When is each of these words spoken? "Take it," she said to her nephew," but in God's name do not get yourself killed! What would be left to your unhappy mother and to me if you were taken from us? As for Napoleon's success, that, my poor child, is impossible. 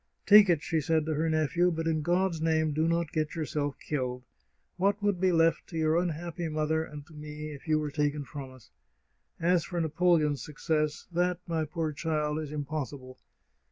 "Take 0.25 0.49
it," 0.49 0.63
she 0.63 0.81
said 0.81 1.05
to 1.05 1.13
her 1.13 1.29
nephew," 1.29 1.69
but 1.71 1.85
in 1.85 2.01
God's 2.01 2.41
name 2.41 2.73
do 2.73 2.87
not 2.87 3.11
get 3.11 3.35
yourself 3.35 3.75
killed! 3.77 4.23
What 4.77 4.99
would 5.03 5.21
be 5.21 5.31
left 5.31 5.67
to 5.67 5.77
your 5.77 5.95
unhappy 5.99 6.49
mother 6.49 6.83
and 6.83 7.05
to 7.05 7.13
me 7.13 7.51
if 7.53 7.67
you 7.67 7.77
were 7.77 7.91
taken 7.91 8.23
from 8.23 8.51
us? 8.51 8.71
As 9.39 9.63
for 9.63 9.79
Napoleon's 9.79 10.43
success, 10.43 11.05
that, 11.11 11.37
my 11.45 11.65
poor 11.65 11.91
child, 11.91 12.39
is 12.39 12.51
impossible. 12.51 13.19